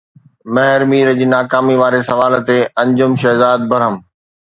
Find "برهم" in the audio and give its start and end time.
3.73-3.95